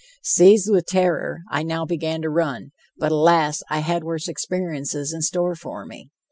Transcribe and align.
Seized 0.23 0.67
with 0.71 0.87
terror, 0.87 1.43
I 1.51 1.61
now 1.61 1.85
began 1.85 2.23
to 2.23 2.29
run, 2.31 2.71
but, 2.97 3.11
alas, 3.11 3.61
I 3.69 3.81
had 3.81 4.03
worse 4.03 4.27
experiences 4.27 5.13
in 5.13 5.21
store 5.21 5.53
for 5.53 5.85
me. 5.85 6.09